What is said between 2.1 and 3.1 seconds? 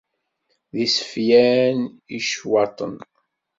i ccwaṭen.